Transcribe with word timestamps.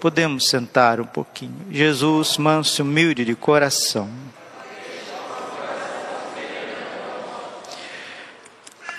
Podemos 0.00 0.48
sentar 0.48 0.98
um 0.98 1.04
pouquinho. 1.04 1.66
Jesus, 1.70 2.38
manso 2.38 2.80
e 2.80 2.82
humilde 2.82 3.22
de 3.22 3.34
coração. 3.34 4.08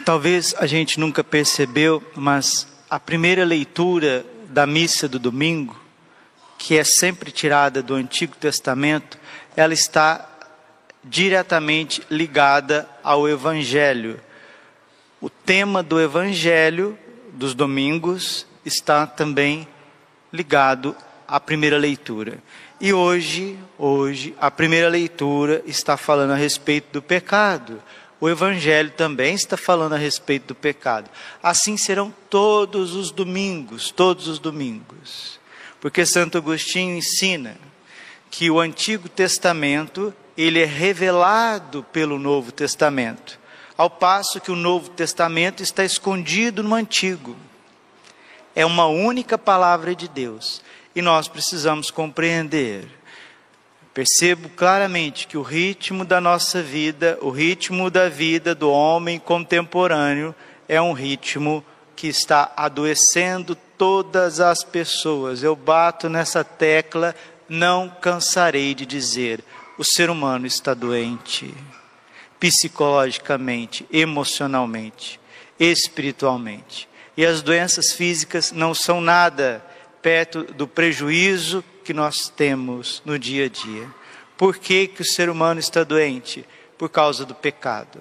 Talvez 0.06 0.54
a 0.60 0.68
gente 0.68 1.00
nunca 1.00 1.24
percebeu, 1.24 2.04
mas 2.16 2.68
a 2.88 3.00
primeira 3.00 3.44
leitura 3.44 4.24
da 4.48 4.68
missa 4.68 5.08
do 5.08 5.18
domingo, 5.18 5.76
que 6.58 6.78
é 6.78 6.84
sempre 6.84 7.32
tirada 7.32 7.82
do 7.82 7.96
Antigo 7.96 8.36
Testamento, 8.36 9.18
ela 9.56 9.74
está 9.74 10.30
diretamente 11.04 12.04
ligada 12.12 12.88
ao 13.04 13.28
Evangelho. 13.28 14.20
O 15.20 15.32
tema 15.32 15.82
do 15.82 16.00
Evangelho 16.00 16.96
dos 17.34 17.56
domingos 17.56 18.46
está 18.64 19.08
também 19.08 19.68
à 21.28 21.40
primeira 21.40 21.78
leitura. 21.78 22.40
E 22.80 22.92
hoje, 22.92 23.58
hoje, 23.78 24.36
a 24.40 24.50
primeira 24.50 24.90
leitura 24.90 25.62
está 25.66 25.96
falando 25.96 26.32
a 26.32 26.36
respeito 26.36 26.94
do 26.94 27.02
pecado. 27.02 27.82
O 28.20 28.30
evangelho 28.30 28.92
também 28.92 29.34
está 29.34 29.56
falando 29.56 29.94
a 29.94 29.98
respeito 29.98 30.48
do 30.48 30.56
pecado. 30.56 31.10
Assim 31.42 31.78
serão 31.78 32.14
todos 32.30 32.94
os 32.94 33.12
domingos, 33.12 33.92
todos 33.92 34.28
os 34.28 34.40
domingos. 34.40 35.40
Porque 35.80 36.06
Santo 36.06 36.38
Agostinho 36.38 36.98
ensina 36.98 37.58
que 38.30 38.50
o 38.50 38.60
Antigo 38.60 39.08
Testamento, 39.08 40.14
ele 40.38 40.60
é 40.60 40.66
revelado 40.66 41.84
pelo 41.92 42.18
Novo 42.18 42.52
Testamento, 42.52 43.40
ao 43.78 43.90
passo 43.90 44.40
que 44.40 44.52
o 44.52 44.56
Novo 44.56 44.90
Testamento 44.90 45.62
está 45.62 45.84
escondido 45.84 46.64
no 46.64 46.74
Antigo 46.76 47.36
é 48.56 48.66
uma 48.66 48.86
única 48.88 49.38
palavra 49.38 49.96
de 49.96 50.08
Deus 50.08 50.62
e 50.96 51.02
nós 51.02 51.28
precisamos 51.28 51.90
compreender. 51.90 52.88
Percebo 53.94 54.50
claramente 54.50 55.28
que 55.28 55.38
o 55.38 55.42
ritmo 55.42 56.06
da 56.06 56.22
nossa 56.22 56.62
vida, 56.62 57.18
o 57.22 57.30
ritmo 57.30 57.90
da 57.90 58.08
vida 58.08 58.56
do 58.56 58.70
homem 58.70 59.20
contemporâneo, 59.20 60.34
é 60.68 60.82
um 60.82 60.94
ritmo 60.94 61.64
que 61.96 62.08
está 62.08 62.52
adoecendo 62.56 63.56
todas 63.78 64.40
as 64.40 64.64
pessoas. 64.64 65.44
Eu 65.44 65.56
bato 65.56 66.08
nessa 66.08 66.44
tecla, 66.44 67.14
não 67.50 67.90
cansarei 67.90 68.74
de 68.74 68.86
dizer: 68.86 69.44
o 69.78 69.84
ser 69.84 70.10
humano 70.10 70.48
está 70.48 70.74
doente, 70.74 71.54
psicologicamente, 72.40 73.86
emocionalmente, 73.92 75.20
espiritualmente. 75.60 76.88
E 77.16 77.26
as 77.26 77.42
doenças 77.42 77.92
físicas 77.92 78.52
não 78.52 78.74
são 78.74 79.02
nada 79.02 79.64
perto 80.02 80.44
do 80.44 80.68
prejuízo 80.68 81.64
que 81.84 81.94
nós 81.94 82.30
temos 82.30 83.02
no 83.06 83.20
dia 83.20 83.46
a 83.46 83.50
dia. 83.50 83.88
Por 84.38 84.58
que, 84.58 84.88
que 84.88 85.02
o 85.02 85.06
ser 85.06 85.30
humano 85.30 85.60
está 85.60 85.84
doente? 85.84 86.46
Por 86.78 86.90
causa 86.90 87.26
do 87.26 87.36
pecado. 87.36 88.00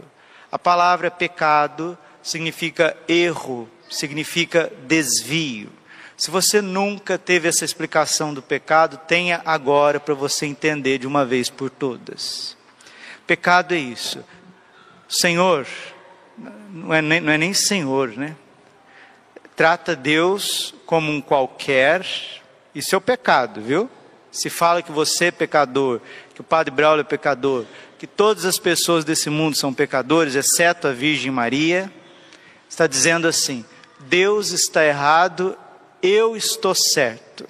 A 0.50 0.58
palavra 0.58 1.10
pecado 1.10 1.98
significa 2.22 2.96
erro, 3.06 3.68
significa 3.90 4.72
desvio. 4.86 5.70
Se 6.16 6.30
você 6.30 6.60
nunca 6.60 7.18
teve 7.18 7.48
essa 7.48 7.64
explicação 7.64 8.34
do 8.34 8.42
pecado, 8.42 8.98
tenha 9.08 9.40
agora 9.44 9.98
para 9.98 10.14
você 10.14 10.46
entender 10.46 10.98
de 10.98 11.06
uma 11.06 11.24
vez 11.24 11.48
por 11.48 11.70
todas. 11.70 12.56
Pecado 13.26 13.74
é 13.74 13.78
isso. 13.78 14.24
Senhor, 15.08 15.66
não 16.70 16.92
é 16.92 17.00
nem, 17.00 17.20
não 17.20 17.32
é 17.32 17.38
nem 17.38 17.54
Senhor, 17.54 18.08
né? 18.16 18.36
Trata 19.60 19.94
Deus 19.94 20.74
como 20.86 21.12
um 21.12 21.20
qualquer, 21.20 22.02
isso 22.74 22.94
é 22.94 22.96
o 22.96 23.00
pecado, 23.00 23.60
viu? 23.60 23.90
Se 24.32 24.48
fala 24.48 24.80
que 24.80 24.90
você 24.90 25.26
é 25.26 25.30
pecador, 25.30 26.00
que 26.34 26.40
o 26.40 26.44
Padre 26.44 26.74
Braulio 26.74 27.02
é 27.02 27.04
pecador, 27.04 27.66
que 27.98 28.06
todas 28.06 28.46
as 28.46 28.58
pessoas 28.58 29.04
desse 29.04 29.28
mundo 29.28 29.54
são 29.58 29.74
pecadores, 29.74 30.34
exceto 30.34 30.88
a 30.88 30.92
Virgem 30.92 31.30
Maria, 31.30 31.92
está 32.70 32.86
dizendo 32.86 33.28
assim: 33.28 33.62
Deus 33.98 34.50
está 34.50 34.82
errado, 34.82 35.54
eu 36.02 36.34
estou 36.34 36.74
certo. 36.74 37.46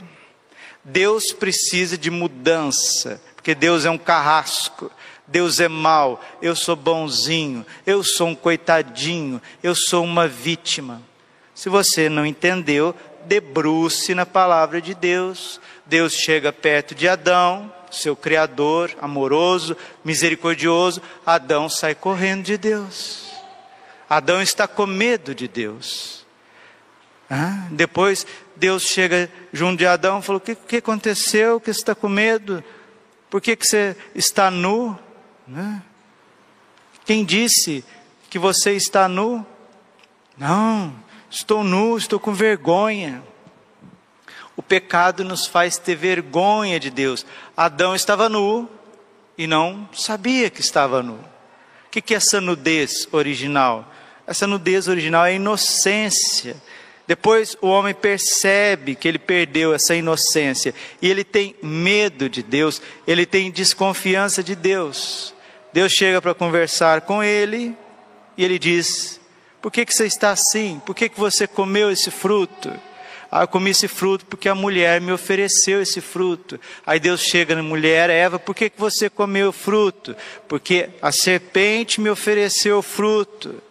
Deus 0.83 1.33
precisa 1.33 1.97
de 1.97 2.11
mudança, 2.11 3.23
porque 3.37 3.55
Deus 3.55 3.85
é 3.85 3.91
um 3.91 3.99
carrasco. 3.99 4.91
Deus 5.29 5.61
é 5.61 5.69
mau, 5.69 6.21
eu 6.43 6.57
sou 6.57 6.75
bonzinho, 6.75 7.65
eu 7.87 8.03
sou 8.03 8.27
um 8.27 8.35
coitadinho, 8.35 9.41
eu 9.63 9.77
sou 9.77 10.03
uma 10.03 10.27
vítima. 10.27 11.09
Se 11.55 11.69
você 11.69 12.09
não 12.09 12.25
entendeu, 12.25 12.95
debruce 13.27 14.15
na 14.15 14.25
palavra 14.25 14.81
de 14.81 14.95
Deus. 14.95 15.61
Deus 15.87 16.15
chega 16.15 16.53
perto 16.53 16.95
de 16.95 17.09
Adão, 17.09 17.73
seu 17.91 18.15
Criador, 18.17 18.91
amoroso, 19.01 19.77
misericordioso. 20.05 21.03
Adão 21.25 21.69
sai 21.69 21.95
correndo 21.95 22.45
de 22.45 22.57
Deus. 22.57 23.31
Adão 24.09 24.41
está 24.41 24.67
com 24.67 24.87
medo 24.87 25.35
de 25.35 25.47
Deus. 25.47 26.27
Ah, 27.29 27.69
depois 27.71 28.27
Deus 28.57 28.83
chega 28.83 29.31
junto 29.53 29.79
de 29.79 29.87
Adão 29.87 30.19
e 30.19 30.23
falou: 30.23 30.39
O 30.39 30.41
que, 30.41 30.55
que 30.55 30.77
aconteceu? 30.77 31.61
Que 31.61 31.73
você 31.73 31.81
está 31.81 31.95
com 31.95 32.09
medo? 32.09 32.63
Por 33.29 33.41
que, 33.41 33.55
que 33.55 33.67
você 33.67 33.97
está 34.15 34.51
nu? 34.51 34.99
Né? 35.47 35.81
Quem 37.05 37.25
disse 37.25 37.85
que 38.29 38.39
você 38.39 38.73
está 38.73 39.09
nu? 39.09 39.47
Não, 40.37 40.93
Estou 41.31 41.63
nu, 41.63 41.97
estou 41.97 42.19
com 42.19 42.35
vergonha. 42.35 43.23
O 44.57 44.63
pecado 44.63 45.25
nos 45.25 45.47
faz 45.47 45.79
ter 45.79 45.95
vergonha 45.95 46.81
de 46.81 46.91
Deus. 46.91 47.25
Adão 47.57 47.95
estava 47.95 48.29
nu 48.29 48.69
e 49.39 49.47
não 49.47 49.89
sabia 49.93 50.51
que 50.51 50.61
estava 50.61 51.03
nu. 51.03 51.15
O 51.87 51.91
que 51.91 52.13
é 52.13 52.17
essa 52.17 52.41
nudez 52.41 53.09
original? 53.13 53.91
Essa 54.27 54.47
nudez 54.47 54.89
original 54.89 55.25
é 55.25 55.35
inocência. 55.35 56.57
Depois 57.07 57.57
o 57.61 57.69
homem 57.69 57.95
percebe 57.95 58.95
que 58.95 59.09
ele 59.09 59.19
perdeu 59.19 59.73
essa 59.75 59.95
inocência 59.95 60.75
e 61.01 61.09
ele 61.09 61.25
tem 61.25 61.57
medo 61.63 62.29
de 62.29 62.43
Deus, 62.43 62.81
ele 63.07 63.27
tem 63.27 63.51
desconfiança 63.51 64.43
de 64.43 64.55
Deus. 64.55 65.35
Deus 65.73 65.93
chega 65.93 66.21
para 66.21 66.35
conversar 66.35 67.01
com 67.03 67.23
ele 67.23 67.77
e 68.37 68.45
ele 68.45 68.59
diz: 68.59 69.20
por 69.61 69.71
que, 69.71 69.85
que 69.85 69.95
você 69.95 70.07
está 70.07 70.31
assim? 70.31 70.81
Por 70.85 70.95
que, 70.95 71.09
que 71.09 71.19
você 71.19 71.47
comeu 71.47 71.91
esse 71.91 72.11
fruto? 72.11 72.73
Ah, 73.31 73.43
eu 73.45 73.49
comi 73.49 73.71
esse 73.71 73.87
fruto 73.87 74.27
porque 74.27 74.49
a 74.49 74.55
mulher 74.57 75.01
me 75.01 75.13
ofereceu 75.13 75.81
esse 75.81 76.01
fruto. 76.01 76.59
Aí 76.85 76.99
Deus 76.99 77.21
chega 77.21 77.55
na 77.55 77.63
mulher, 77.63 78.11
Eva, 78.11 78.41
por 78.41 78.57
que, 78.57 78.69
que 78.69 78.81
você 78.81 79.09
comeu 79.09 79.51
o 79.51 79.53
fruto? 79.53 80.17
Porque 80.49 80.91
a 81.01 81.13
serpente 81.13 82.01
me 82.01 82.11
ofereceu 82.11 82.79
o 82.79 82.83
fruto. 82.83 83.63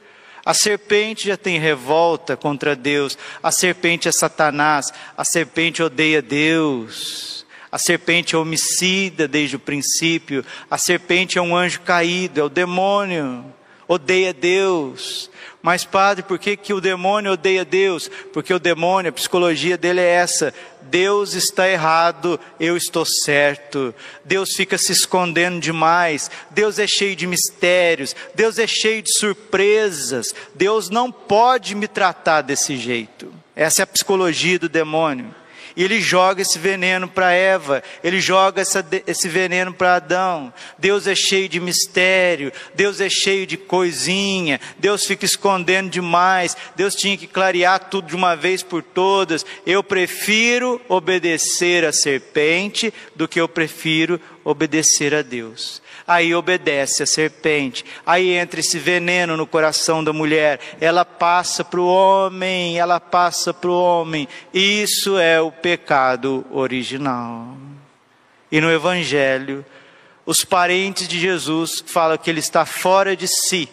A 0.45 0.53
serpente 0.53 1.27
já 1.27 1.35
tem 1.35 1.59
revolta 1.59 2.38
contra 2.38 2.73
Deus. 2.75 3.17
A 3.44 3.51
serpente 3.51 4.07
é 4.07 4.11
Satanás. 4.11 4.94
A 5.17 5.25
serpente 5.25 5.83
odeia 5.83 6.21
Deus. 6.21 7.45
A 7.69 7.77
serpente 7.77 8.35
é 8.35 8.38
homicida 8.38 9.27
desde 9.27 9.57
o 9.57 9.59
princípio. 9.59 10.45
A 10.71 10.77
serpente 10.77 11.38
é 11.38 11.41
um 11.41 11.56
anjo 11.56 11.81
caído, 11.81 12.39
é 12.39 12.44
o 12.44 12.50
demônio. 12.50 13.45
Odeia 13.88 14.33
Deus. 14.33 15.30
Mas, 15.61 15.83
padre, 15.83 16.23
por 16.23 16.39
que, 16.39 16.56
que 16.56 16.73
o 16.73 16.79
demônio 16.79 17.33
odeia 17.33 17.65
Deus? 17.65 18.09
Porque 18.31 18.53
o 18.53 18.59
demônio, 18.59 19.09
a 19.09 19.13
psicologia 19.13 19.77
dele 19.77 20.00
é 20.00 20.09
essa: 20.09 20.53
Deus 20.83 21.33
está 21.33 21.69
errado, 21.69 22.39
eu 22.59 22.77
estou 22.77 23.06
certo. 23.06 23.94
Deus 24.23 24.56
fica 24.56 24.77
se 24.77 24.94
escondendo 24.94 25.59
demais. 25.59 26.31
Deus 26.50 26.79
é 26.79 26.88
cheio 26.88 27.15
de 27.15 27.27
mistérios. 27.27 28.15
Deus 28.33 28.57
é 28.57 28.65
cheio 28.65 29.01
de 29.01 29.13
surpresas. 29.17 30.33
Deus 30.56 30.89
não 30.89 31.11
pode 31.11 31.75
me 31.75 31.88
tratar 31.88 32.41
desse 32.41 32.77
jeito. 32.77 33.33
Essa 33.53 33.81
é 33.81 33.83
a 33.83 33.88
psicologia 33.88 34.57
do 34.57 34.69
demônio. 34.69 35.35
E 35.79 35.83
ele 35.85 36.01
joga 36.01 36.41
esse 36.41 36.59
veneno 36.59 37.07
para 37.07 37.31
Eva, 37.31 37.81
ele 38.03 38.19
joga 38.19 38.61
essa, 38.61 38.85
esse 39.07 39.29
veneno 39.29 39.73
para 39.73 39.95
Adão. 39.95 40.53
Deus 40.77 41.07
é 41.07 41.15
cheio 41.15 41.47
de 41.47 41.57
mistério, 41.57 42.51
Deus 42.75 42.99
é 42.99 43.09
cheio 43.09 43.47
de 43.47 43.55
coisinha, 43.55 44.59
Deus 44.77 45.05
fica 45.05 45.23
escondendo 45.23 45.89
demais, 45.89 46.57
Deus 46.75 46.95
tinha 46.95 47.15
que 47.15 47.27
clarear 47.27 47.79
tudo 47.89 48.09
de 48.09 48.15
uma 48.17 48.35
vez 48.35 48.61
por 48.61 48.83
todas. 48.83 49.45
Eu 49.65 49.81
prefiro 49.81 50.81
obedecer 50.89 51.85
a 51.85 51.93
serpente 51.93 52.93
do 53.15 53.25
que 53.25 53.39
eu 53.39 53.47
prefiro 53.47 54.19
obedecer 54.43 55.15
a 55.15 55.21
Deus. 55.21 55.81
Aí 56.09 56.33
obedece 56.33 57.03
a 57.03 57.06
serpente, 57.06 57.85
aí 58.03 58.31
entra 58.31 58.59
esse 58.59 58.79
veneno 58.79 59.38
no 59.38 59.45
coração 59.45 60.03
da 60.03 60.11
mulher, 60.11 60.59
ela 60.81 61.06
passa 61.06 61.63
para 61.63 61.79
o 61.79 61.85
homem, 61.85 62.79
ela 62.79 63.00
passa 63.00 63.53
para 63.53 63.69
o 63.69 63.79
homem. 63.79 64.27
Isso 64.51 65.19
é 65.19 65.39
o 65.39 65.51
pecado 65.51 66.44
original. 66.50 67.56
E 68.51 68.59
no 68.59 68.71
Evangelho, 68.71 69.63
os 70.25 70.44
parentes 70.44 71.07
de 71.07 71.19
Jesus 71.19 71.83
falam 71.85 72.17
que 72.17 72.27
ele 72.27 72.39
está 72.39 72.65
fora 72.65 73.15
de 73.15 73.27
si. 73.27 73.69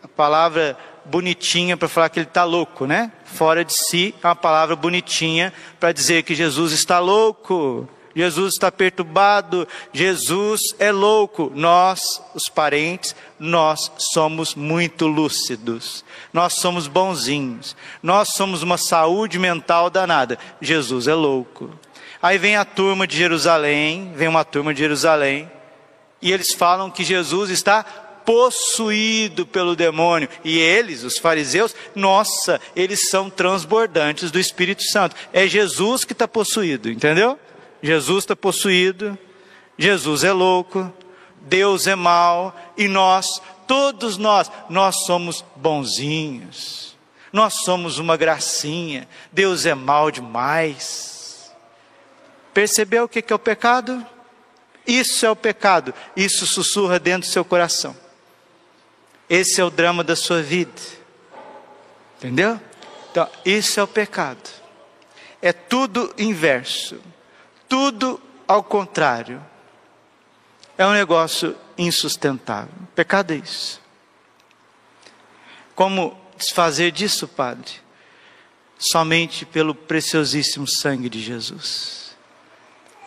A 0.00 0.06
palavra 0.06 0.78
bonitinha 1.04 1.76
para 1.76 1.88
falar 1.88 2.08
que 2.08 2.20
ele 2.20 2.28
está 2.28 2.44
louco, 2.44 2.86
né? 2.86 3.10
Fora 3.24 3.64
de 3.64 3.74
si 3.74 4.14
é 4.22 4.26
uma 4.28 4.36
palavra 4.36 4.76
bonitinha 4.76 5.52
para 5.80 5.90
dizer 5.90 6.22
que 6.22 6.36
Jesus 6.36 6.72
está 6.72 7.00
louco. 7.00 7.88
Jesus 8.14 8.54
está 8.54 8.70
perturbado, 8.70 9.66
Jesus 9.92 10.60
é 10.78 10.92
louco. 10.92 11.50
Nós, 11.54 12.22
os 12.34 12.48
parentes, 12.48 13.14
nós 13.38 13.90
somos 13.98 14.54
muito 14.54 15.06
lúcidos, 15.06 16.04
nós 16.32 16.54
somos 16.54 16.86
bonzinhos, 16.86 17.76
nós 18.02 18.28
somos 18.34 18.62
uma 18.62 18.78
saúde 18.78 19.38
mental 19.38 19.90
danada. 19.90 20.38
Jesus 20.60 21.08
é 21.08 21.14
louco. 21.14 21.70
Aí 22.22 22.38
vem 22.38 22.56
a 22.56 22.64
turma 22.64 23.06
de 23.06 23.16
Jerusalém, 23.16 24.12
vem 24.14 24.28
uma 24.28 24.44
turma 24.44 24.72
de 24.72 24.80
Jerusalém, 24.80 25.50
e 26.22 26.32
eles 26.32 26.54
falam 26.54 26.90
que 26.90 27.04
Jesus 27.04 27.50
está 27.50 27.84
possuído 28.24 29.46
pelo 29.46 29.76
demônio. 29.76 30.28
E 30.42 30.58
eles, 30.58 31.02
os 31.02 31.18
fariseus, 31.18 31.74
nossa, 31.94 32.60
eles 32.74 33.10
são 33.10 33.28
transbordantes 33.28 34.30
do 34.30 34.40
Espírito 34.40 34.82
Santo. 34.84 35.14
É 35.32 35.46
Jesus 35.46 36.04
que 36.04 36.12
está 36.12 36.26
possuído, 36.26 36.90
entendeu? 36.90 37.38
Jesus 37.84 38.24
está 38.24 38.34
possuído, 38.34 39.18
Jesus 39.76 40.24
é 40.24 40.32
louco, 40.32 40.90
Deus 41.42 41.86
é 41.86 41.94
mau 41.94 42.58
e 42.78 42.88
nós, 42.88 43.42
todos 43.66 44.16
nós, 44.16 44.50
nós 44.70 45.04
somos 45.04 45.44
bonzinhos, 45.54 46.96
nós 47.30 47.56
somos 47.62 47.98
uma 47.98 48.16
gracinha, 48.16 49.06
Deus 49.30 49.66
é 49.66 49.74
mau 49.74 50.10
demais. 50.10 51.52
Percebeu 52.54 53.04
o 53.04 53.08
que 53.08 53.22
é 53.30 53.36
o 53.36 53.38
pecado? 53.38 54.02
Isso 54.86 55.26
é 55.26 55.30
o 55.30 55.36
pecado, 55.36 55.92
isso 56.16 56.46
sussurra 56.46 56.98
dentro 56.98 57.28
do 57.28 57.32
seu 57.32 57.44
coração. 57.44 57.94
Esse 59.28 59.60
é 59.60 59.64
o 59.64 59.68
drama 59.68 60.02
da 60.02 60.16
sua 60.16 60.40
vida, 60.40 60.80
entendeu? 62.16 62.58
Então, 63.10 63.28
isso 63.44 63.78
é 63.78 63.82
o 63.82 63.86
pecado, 63.86 64.48
é 65.42 65.52
tudo 65.52 66.14
inverso 66.16 66.98
tudo 67.74 68.20
ao 68.46 68.62
contrário. 68.62 69.44
É 70.78 70.86
um 70.86 70.92
negócio 70.92 71.56
insustentável. 71.76 72.72
Pecado 72.94 73.32
é 73.32 73.36
isso. 73.36 73.80
Como 75.74 76.16
desfazer 76.36 76.92
disso, 76.92 77.26
Padre? 77.26 77.72
Somente 78.78 79.44
pelo 79.44 79.74
preciosíssimo 79.74 80.68
sangue 80.68 81.08
de 81.08 81.20
Jesus. 81.20 82.16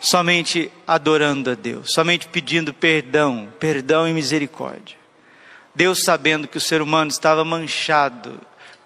Somente 0.02 0.70
adorando 0.86 1.50
a 1.50 1.54
Deus, 1.54 1.90
somente 1.90 2.28
pedindo 2.28 2.74
perdão, 2.74 3.50
perdão 3.58 4.06
e 4.06 4.12
misericórdia. 4.12 4.98
Deus 5.74 6.04
sabendo 6.04 6.46
que 6.46 6.58
o 6.58 6.60
ser 6.60 6.82
humano 6.82 7.10
estava 7.10 7.42
manchado 7.42 8.38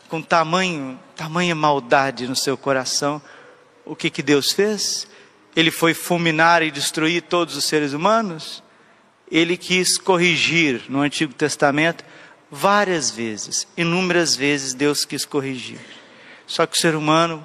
com 0.08 0.23
tamanho, 0.23 0.96
tamanha 1.17 1.56
maldade 1.56 2.28
no 2.28 2.37
seu 2.37 2.56
coração, 2.56 3.20
o 3.85 3.96
que 3.96 4.11
que 4.11 4.23
Deus 4.23 4.52
fez? 4.52 5.08
Ele 5.54 5.70
foi 5.70 5.94
fulminar 5.94 6.62
e 6.62 6.70
destruir 6.70 7.22
todos 7.22 7.56
os 7.56 7.64
seres 7.64 7.93
humanos, 7.93 8.62
ele 9.31 9.56
quis 9.56 9.99
corrigir 9.99 10.82
no 10.88 11.00
Antigo 11.00 11.32
Testamento 11.32 12.04
várias 12.50 13.10
vezes, 13.10 13.66
inúmeras 13.76 14.37
vezes 14.37 14.75
Deus 14.75 15.04
quis 15.04 15.25
corrigir. 15.25 15.81
Só 16.46 16.66
que 16.66 16.76
o 16.76 16.81
ser 16.81 16.94
humano 16.94 17.44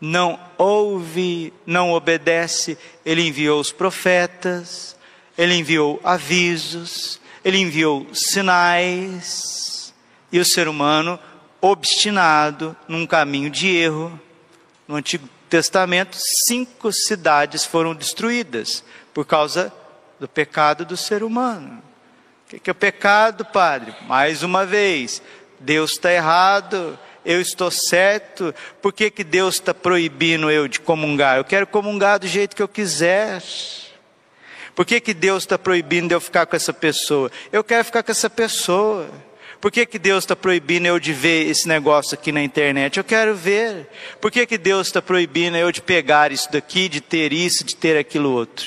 não 0.00 0.38
ouve, 0.56 1.52
não 1.66 1.92
obedece, 1.92 2.78
ele 3.04 3.26
enviou 3.26 3.60
os 3.60 3.72
profetas, 3.72 4.96
ele 5.36 5.54
enviou 5.54 6.00
avisos, 6.02 7.20
ele 7.44 7.58
enviou 7.58 8.06
sinais, 8.14 9.92
e 10.30 10.38
o 10.38 10.44
ser 10.44 10.68
humano, 10.68 11.18
obstinado 11.60 12.76
num 12.86 13.06
caminho 13.06 13.50
de 13.50 13.68
erro, 13.68 14.18
no 14.86 14.96
Antigo 14.96 15.28
Testamento, 15.48 16.16
cinco 16.46 16.92
cidades 16.92 17.64
foram 17.64 17.94
destruídas 17.94 18.84
por 19.12 19.24
causa 19.24 19.72
do 20.20 20.28
pecado 20.28 20.84
do 20.84 20.96
ser 20.96 21.22
humano. 21.22 21.82
O 22.52 22.60
que 22.60 22.70
é 22.70 22.72
o 22.72 22.74
pecado, 22.74 23.44
Padre? 23.44 23.94
Mais 24.06 24.42
uma 24.42 24.64
vez, 24.64 25.22
Deus 25.60 25.92
está 25.92 26.12
errado, 26.12 26.98
eu 27.24 27.40
estou 27.40 27.70
certo. 27.70 28.54
Por 28.80 28.92
que, 28.92 29.10
que 29.10 29.22
Deus 29.22 29.56
está 29.56 29.74
proibindo 29.74 30.50
eu 30.50 30.66
de 30.66 30.80
comungar? 30.80 31.36
Eu 31.36 31.44
quero 31.44 31.66
comungar 31.66 32.18
do 32.18 32.26
jeito 32.26 32.56
que 32.56 32.62
eu 32.62 32.68
quiser. 32.68 33.42
Por 34.74 34.86
que, 34.86 35.00
que 35.00 35.12
Deus 35.12 35.42
está 35.42 35.58
proibindo 35.58 36.12
eu 36.12 36.20
ficar 36.20 36.46
com 36.46 36.56
essa 36.56 36.72
pessoa? 36.72 37.30
Eu 37.52 37.62
quero 37.62 37.84
ficar 37.84 38.02
com 38.02 38.12
essa 38.12 38.30
pessoa. 38.30 39.10
Por 39.60 39.72
que, 39.72 39.84
que 39.84 39.98
Deus 39.98 40.22
está 40.22 40.36
proibindo 40.36 40.86
eu 40.86 41.00
de 41.00 41.12
ver 41.12 41.48
esse 41.48 41.66
negócio 41.66 42.14
aqui 42.14 42.30
na 42.30 42.42
internet? 42.42 42.96
Eu 42.96 43.04
quero 43.04 43.34
ver. 43.34 43.88
Por 44.20 44.30
que, 44.30 44.46
que 44.46 44.56
Deus 44.56 44.86
está 44.86 45.02
proibindo 45.02 45.56
eu 45.56 45.72
de 45.72 45.82
pegar 45.82 46.30
isso 46.30 46.50
daqui, 46.52 46.88
de 46.88 47.00
ter 47.00 47.32
isso, 47.32 47.64
de 47.64 47.74
ter 47.74 47.98
aquilo 47.98 48.30
outro? 48.30 48.66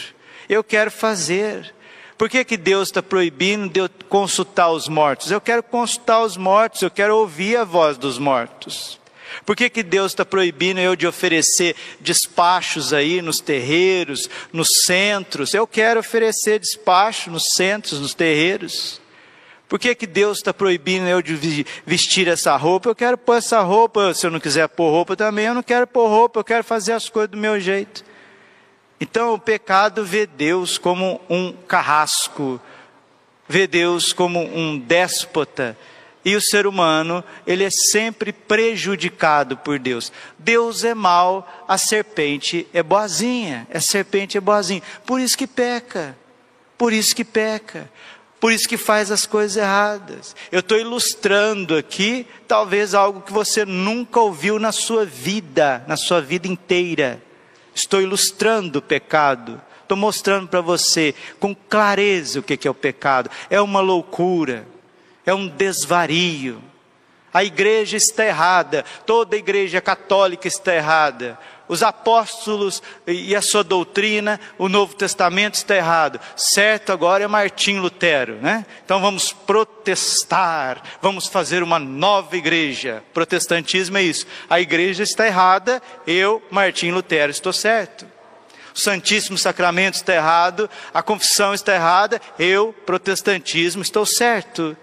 Eu 0.50 0.64
quero 0.64 0.92
fazer. 0.92 1.74
Por 2.18 2.30
que, 2.30 2.44
que 2.44 2.58
Deus 2.58 2.90
está 2.90 3.02
proibindo 3.02 3.70
de 3.70 3.80
eu 3.80 3.90
consultar 4.10 4.70
os 4.70 4.90
mortos? 4.90 5.32
Eu 5.32 5.40
quero 5.40 5.64
consultar 5.64 6.22
os 6.22 6.36
mortos, 6.36 6.82
eu 6.82 6.92
quero 6.92 7.16
ouvir 7.18 7.56
a 7.56 7.64
voz 7.64 7.98
dos 7.98 8.20
mortos. 8.20 9.00
Por 9.46 9.56
que, 9.56 9.70
que 9.70 9.82
Deus 9.82 10.12
está 10.12 10.26
proibindo 10.26 10.80
eu 10.80 10.96
de 10.96 11.08
oferecer 11.08 11.76
despachos 12.02 12.94
aí 12.94 13.22
nos 13.22 13.40
terreiros, 13.40 14.30
nos 14.52 14.84
centros? 14.86 15.54
Eu 15.54 15.66
quero 15.66 16.02
oferecer 16.02 16.60
despacho 16.60 17.32
nos 17.32 17.54
centros, 17.56 18.00
nos 18.00 18.14
terreiros. 18.14 19.01
Por 19.72 19.80
que, 19.80 19.96
que 19.96 20.06
Deus 20.06 20.40
está 20.40 20.54
proibindo 20.54 21.08
eu 21.08 21.22
de 21.22 21.66
vestir 21.86 22.28
essa 22.28 22.58
roupa? 22.58 22.90
Eu 22.90 22.96
quero 22.96 23.18
pôr 23.18 23.38
essa 23.38 23.62
roupa. 23.62 24.14
Se 24.14 24.28
eu 24.28 24.30
não 24.30 24.38
quiser 24.38 24.68
pôr 24.68 24.90
roupa 24.90 25.16
também, 25.16 25.46
eu 25.46 25.54
não 25.54 25.64
quero 25.64 25.88
pôr 25.88 26.10
roupa. 26.10 26.42
Eu 26.42 26.44
quero 26.44 26.62
fazer 26.62 26.92
as 26.92 27.08
coisas 27.08 27.32
do 27.32 27.38
meu 27.38 27.58
jeito. 27.58 28.04
Então 29.00 29.34
o 29.34 29.40
pecado 29.40 30.04
vê 30.04 30.26
Deus 30.26 30.78
como 30.78 31.22
um 31.30 31.54
carrasco, 31.54 32.60
vê 33.48 33.66
Deus 33.66 34.12
como 34.12 34.42
um 34.42 34.78
déspota. 34.78 35.78
E 36.26 36.36
o 36.36 36.42
ser 36.42 36.68
humano, 36.68 37.24
ele 37.48 37.64
é 37.64 37.72
sempre 37.72 38.34
prejudicado 38.34 39.56
por 39.56 39.80
Deus. 39.80 40.12
Deus 40.38 40.84
é 40.84 40.94
mau, 40.94 41.48
a 41.66 41.78
serpente 41.78 42.68
é 42.74 42.84
boazinha. 42.84 43.66
A 43.74 43.80
serpente 43.80 44.38
é 44.38 44.42
boazinha. 44.42 44.84
Por 45.06 45.22
isso 45.22 45.38
que 45.38 45.48
peca. 45.48 46.18
Por 46.78 46.92
isso 46.92 47.16
que 47.16 47.24
peca 47.24 47.90
por 48.42 48.52
isso 48.52 48.68
que 48.68 48.76
faz 48.76 49.12
as 49.12 49.28
coisas 49.28 49.56
erradas. 49.56 50.36
Eu 50.52 50.62
estou 50.62 50.80
ilustrando 50.80 51.78
aqui, 51.78 52.26
talvez 52.48 52.96
algo 52.96 53.22
que 53.22 53.32
você 53.32 53.64
nunca 53.64 54.20
ouviu 54.20 54.58
na 54.58 54.72
sua 54.72 55.06
vida, 55.06 55.86
na 55.88 55.96
sua 55.96 56.20
vida 56.22 56.48
inteira. 56.48 57.22
Estou 57.76 58.02
ilustrando 58.02 58.80
o 58.80 58.82
pecado. 58.82 59.62
Estou 59.84 59.96
mostrando 59.96 60.48
para 60.48 60.60
você 60.60 61.14
com 61.40 61.54
clareza 61.54 62.40
o 62.40 62.44
que 62.44 62.68
é 62.68 62.72
o 62.72 62.74
pecado. 62.74 63.30
É 63.48 63.62
uma 63.62 63.80
loucura, 63.80 64.66
é 65.24 65.32
um 65.36 65.48
desvario. 65.48 66.64
A 67.32 67.44
igreja 67.44 67.96
está 67.96 68.26
errada, 68.26 68.84
toda 69.06 69.36
a 69.36 69.40
igreja 69.40 69.80
católica 69.80 70.48
está 70.48 70.74
errada 70.74 71.38
os 71.68 71.84
apóstolos 71.84 72.82
e 73.08 73.36
a 73.36 73.42
sua 73.42 73.64
doutrina, 73.64 74.40
o 74.58 74.68
Novo 74.68 74.96
Testamento 74.96 75.56
está 75.56 75.76
errado. 75.76 76.20
Certo 76.36 76.92
agora 76.92 77.24
é 77.24 77.28
Martim 77.28 77.78
Lutero, 77.78 78.36
né? 78.42 78.66
Então 78.84 79.02
vamos 79.02 79.32
protestar, 79.32 80.82
vamos 81.02 81.28
fazer 81.28 81.64
uma 81.64 81.80
nova 81.80 82.36
igreja. 82.36 83.04
Protestantismo 83.14 83.98
é 83.98 84.04
isso. 84.04 84.28
A 84.50 84.60
igreja 84.60 85.04
está 85.04 85.26
errada, 85.26 85.82
eu, 86.06 86.42
Martim 86.52 86.92
Lutero, 86.92 87.32
estou 87.32 87.54
certo. 87.54 88.06
O 88.74 88.80
Santíssimo 88.80 89.38
Sacramento 89.38 89.96
está 89.96 90.16
errado, 90.16 90.70
a 90.94 91.04
confissão 91.04 91.54
está 91.54 91.76
errada, 91.76 92.22
eu, 92.40 92.74
protestantismo, 92.86 93.82
estou 93.82 94.06
certo. 94.06 94.78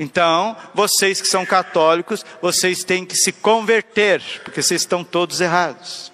Então, 0.00 0.56
vocês 0.72 1.20
que 1.20 1.26
são 1.26 1.44
católicos, 1.44 2.24
vocês 2.40 2.84
têm 2.84 3.04
que 3.04 3.16
se 3.16 3.32
converter, 3.32 4.22
porque 4.44 4.62
vocês 4.62 4.82
estão 4.82 5.02
todos 5.02 5.40
errados. 5.40 6.12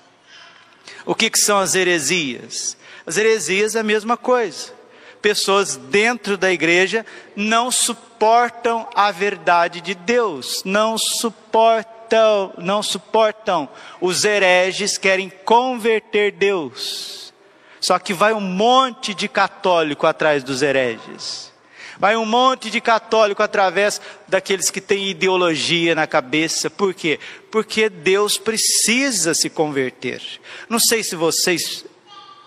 O 1.05 1.15
que, 1.15 1.29
que 1.29 1.39
são 1.39 1.59
as 1.59 1.75
heresias? 1.75 2.79
As 3.07 3.19
heresias 3.19 3.77
é 3.77 3.81
a 3.81 3.85
mesma 3.85 4.17
coisa. 4.17 4.73
Pessoas 5.21 5.77
dentro 5.77 6.39
da 6.39 6.51
igreja 6.51 7.05
não 7.37 7.71
suportam 7.71 8.89
a 8.95 9.11
verdade 9.11 9.83
de 9.83 9.95
Deus, 9.95 10.63
não 10.65 10.97
suportam, 10.97 12.55
não 12.57 12.83
suportam. 12.83 13.69
Os 14.01 14.25
hereges 14.25 14.97
querem 14.97 15.31
converter 15.45 16.33
Deus. 16.33 17.35
Só 17.83 17.99
que 17.99 18.15
vai 18.15 18.33
um 18.33 18.41
monte 18.41 19.13
de 19.13 19.29
católico 19.29 20.07
atrás 20.07 20.43
dos 20.43 20.63
hereges. 20.63 21.54
Vai 21.99 22.17
um 22.17 22.25
monte 22.25 22.71
de 22.71 22.81
católico 22.81 23.43
através 23.43 24.01
daqueles 24.27 24.71
que 24.71 24.81
têm 24.81 25.11
ideologia 25.11 25.95
na 25.95 26.07
cabeça. 26.07 26.69
Por 26.69 26.93
quê? 26.95 27.21
Porque 27.51 27.89
Deus 27.89 28.37
precisa 28.37 29.35
se 29.35 29.49
converter. 29.49 30.21
Não 30.69 30.79
sei 30.79 31.03
se 31.03 31.15
vocês 31.15 31.85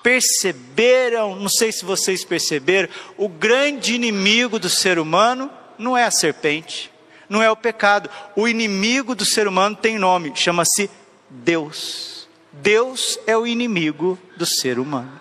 perceberam, 0.03 1.35
não 1.35 1.49
sei 1.49 1.71
se 1.71 1.83
vocês 1.83 2.23
perceberam, 2.23 2.89
o 3.17 3.27
grande 3.27 3.93
inimigo 3.93 4.59
do 4.59 4.69
ser 4.69 4.99
humano 4.99 5.49
não 5.77 5.97
é 5.97 6.05
a 6.05 6.11
serpente, 6.11 6.91
não 7.27 7.41
é 7.41 7.51
o 7.51 7.55
pecado. 7.55 8.09
O 8.35 8.47
inimigo 8.47 9.13
do 9.13 9.25
ser 9.25 9.47
humano 9.47 9.75
tem 9.75 9.97
nome, 9.97 10.31
chama-se 10.35 10.89
Deus. 11.29 12.27
Deus 12.51 13.19
é 13.27 13.37
o 13.37 13.45
inimigo 13.45 14.17
do 14.37 14.45
ser 14.45 14.79
humano. 14.79 15.19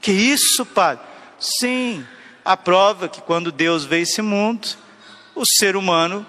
Que 0.00 0.12
isso, 0.12 0.66
Padre? 0.66 1.04
Sim, 1.38 2.06
a 2.44 2.56
prova 2.56 3.08
que 3.08 3.20
quando 3.20 3.52
Deus 3.52 3.84
veio 3.84 4.02
esse 4.02 4.22
mundo, 4.22 4.68
o 5.34 5.44
ser 5.44 5.76
humano 5.76 6.26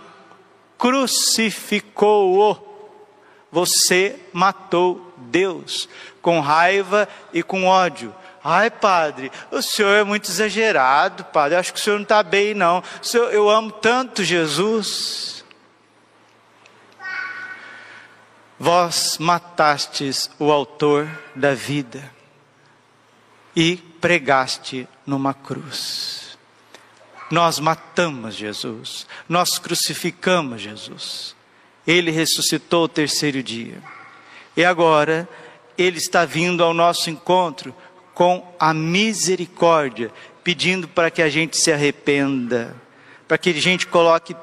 crucificou-o. 0.77 2.58
Você 3.51 4.20
matou 4.32 5.13
Deus 5.17 5.88
com 6.22 6.39
raiva 6.39 7.08
e 7.32 7.43
com 7.43 7.65
ódio. 7.65 8.13
Ai, 8.43 8.70
padre, 8.70 9.32
o 9.51 9.62
senhor 9.62 9.96
é 9.96 10.03
muito 10.03 10.29
exagerado, 10.29 11.24
padre. 11.25 11.55
Acho 11.55 11.72
que 11.72 11.79
o 11.79 11.82
senhor 11.82 11.96
não 11.96 12.03
está 12.03 12.22
bem, 12.22 12.53
não. 12.53 12.84
Senhor, 13.01 13.32
eu 13.34 13.50
amo 13.50 13.72
tanto 13.72 14.24
Jesus. 14.24 15.46
Vós 18.60 19.17
matastes 19.17 20.29
o 20.39 20.51
autor 20.51 21.10
da 21.36 21.53
vida 21.53 22.12
e 23.55 23.82
pregaste 24.03 24.86
numa 25.07 25.33
cruz. 25.33 26.38
Nós 27.31 27.57
matamos 27.57 28.36
Jesus, 28.36 29.07
nós 29.29 29.57
crucificamos 29.57 30.62
Jesus. 30.62 31.33
Ele 31.88 32.12
ressuscitou 32.12 32.83
o 32.83 32.89
terceiro 32.89 33.41
dia. 33.41 33.81
E 34.57 34.65
agora, 34.65 35.27
Ele 35.77 36.00
está 36.00 36.25
vindo 36.25 36.65
ao 36.65 36.74
nosso 36.74 37.10
encontro 37.10 37.74
com 38.13 38.45
a 38.60 38.74
misericórdia, 38.74 40.12
pedindo 40.43 40.86
para 40.86 41.10
que 41.10 41.22
a 41.22 41.29
gente 41.29 41.55
se 41.55 41.72
arrependa, 41.72 42.75
para 43.25 43.38
que 43.38 43.51
a 43.51 43.53
gente 43.53 43.88
coloque 43.88 44.36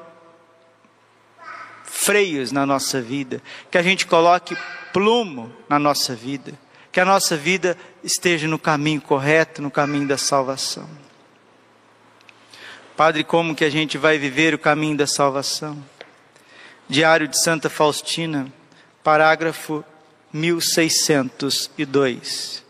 freios 1.83 2.51
na 2.51 2.65
nossa 2.65 2.99
vida, 2.99 3.43
que 3.69 3.77
a 3.77 3.83
gente 3.83 4.07
coloque 4.07 4.57
plumo 4.91 5.53
na 5.69 5.77
nossa 5.77 6.15
vida, 6.15 6.51
que 6.91 6.99
a 6.99 7.05
nossa 7.05 7.37
vida 7.37 7.77
esteja 8.03 8.47
no 8.47 8.59
caminho 8.59 9.01
correto, 9.01 9.61
no 9.61 9.71
caminho 9.71 10.07
da 10.07 10.17
salvação. 10.17 10.89
Padre, 12.97 13.23
como 13.23 13.55
que 13.55 13.63
a 13.63 13.69
gente 13.69 13.97
vai 13.97 14.17
viver 14.17 14.53
o 14.53 14.59
caminho 14.59 14.97
da 14.97 15.07
salvação? 15.07 15.81
Diário 16.89 17.25
de 17.27 17.41
Santa 17.41 17.69
Faustina, 17.69 18.51
parágrafo 19.03 19.83
1602. 20.33 22.63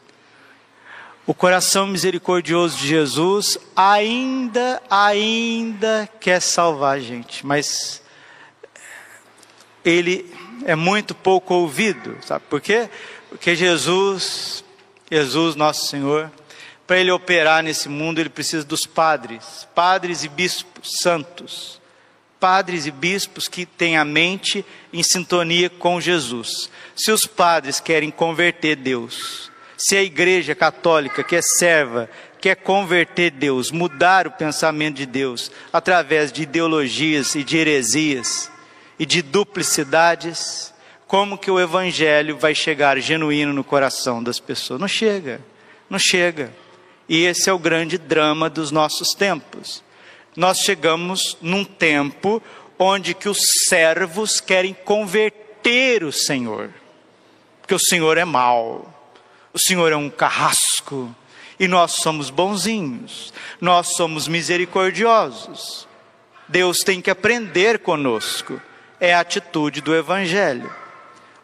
O 1.25 1.33
coração 1.33 1.87
misericordioso 1.87 2.77
de 2.77 2.87
Jesus 2.87 3.57
ainda, 3.75 4.79
ainda 4.89 6.07
quer 6.19 6.41
salvar 6.41 6.97
a 6.97 6.99
gente, 6.99 7.45
mas 7.45 8.01
ele 9.83 10.31
é 10.65 10.75
muito 10.75 11.15
pouco 11.15 11.53
ouvido, 11.53 12.17
sabe 12.21 12.45
por 12.49 12.61
quê? 12.61 12.89
Porque 13.31 13.55
Jesus, 13.55 14.61
Jesus 15.09 15.55
nosso 15.55 15.88
Senhor, 15.88 16.29
para 16.85 17.00
ele 17.00 17.11
operar 17.11 17.63
nesse 17.63 17.88
mundo, 17.88 18.19
ele 18.19 18.29
precisa 18.29 18.65
dos 18.65 18.85
padres, 18.85 19.65
padres 19.73 20.25
e 20.25 20.27
bispos 20.27 20.97
santos, 21.01 21.79
padres 22.41 22.85
e 22.85 22.91
bispos 22.91 23.47
que 23.47 23.65
têm 23.65 23.95
a 23.95 24.03
mente 24.03 24.65
em 24.91 25.01
sintonia 25.01 25.69
com 25.69 26.01
Jesus. 26.01 26.69
Se 26.93 27.09
os 27.09 27.25
padres 27.25 27.79
querem 27.79 28.11
converter 28.11 28.75
Deus, 28.75 29.50
se 29.77 29.95
a 29.95 30.03
igreja 30.03 30.53
católica, 30.53 31.23
que 31.23 31.38
é 31.38 31.41
serva, 31.41 32.09
quer 32.41 32.55
converter 32.55 33.31
Deus, 33.31 33.71
mudar 33.71 34.27
o 34.27 34.31
pensamento 34.31 34.97
de 34.97 35.05
Deus 35.05 35.50
através 35.71 36.33
de 36.33 36.41
ideologias 36.41 37.33
e 37.35 37.45
de 37.45 37.55
heresias 37.55 38.51
e 39.00 39.05
de 39.05 39.21
duplicidades, 39.21 40.73
como 41.12 41.38
que 41.38 41.51
o 41.51 41.60
evangelho 41.60 42.38
vai 42.38 42.56
chegar 42.56 42.98
genuíno 42.98 43.51
no 43.51 43.65
coração 43.65 44.24
das 44.24 44.39
pessoas? 44.39 44.80
Não 44.80 44.88
chega, 44.88 45.41
não 45.89 46.00
chega. 46.00 46.53
E 47.10 47.25
esse 47.25 47.50
é 47.50 47.53
o 47.53 47.60
grande 47.60 47.98
drama 47.98 48.50
dos 48.50 48.72
nossos 48.72 49.10
tempos. 49.10 49.84
Nós 50.38 50.60
chegamos 50.60 51.38
num 51.41 51.65
tempo 51.65 52.41
onde 52.80 53.13
que 53.13 53.27
os 53.27 53.41
servos 53.68 54.39
querem 54.39 54.74
converter 54.74 56.06
o 56.06 56.13
Senhor, 56.13 56.70
porque 57.60 57.75
o 57.75 57.80
Senhor 57.80 58.18
é 58.18 58.24
mau 58.24 58.89
o 59.53 59.60
Senhor 59.60 59.91
é 59.91 59.98
um 59.98 60.10
carrasco 60.10 61.13
e 61.60 61.68
nós 61.68 61.96
somos 61.96 62.30
bonzinhos, 62.30 63.34
nós 63.60 63.96
somos 63.96 64.30
misericordiosos. 64.30 65.86
Deus 66.48 66.80
tem 66.86 67.01
que 67.01 67.12
aprender 67.12 67.80
conosco, 67.80 68.62
é 68.98 69.13
a 69.13 69.20
atitude 69.20 69.82
do 69.82 69.94
Evangelho. 69.94 70.80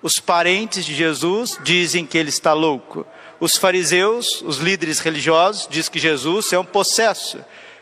Os 0.01 0.19
parentes 0.19 0.85
de 0.85 0.93
Jesus 0.93 1.57
dizem 1.63 2.05
que 2.05 2.17
ele 2.17 2.29
está 2.29 2.53
louco. 2.53 3.05
Os 3.39 3.57
fariseus, 3.57 4.41
os 4.41 4.57
líderes 4.57 4.99
religiosos, 4.99 5.67
dizem 5.69 5.91
que 5.91 5.99
Jesus 5.99 6.53
é 6.53 6.59
um 6.59 6.65
possesso. 6.65 7.39